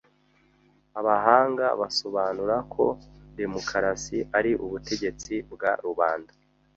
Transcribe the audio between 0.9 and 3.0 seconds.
Abahanga basobanura ko